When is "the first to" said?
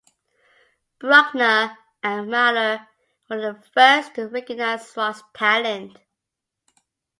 3.39-4.25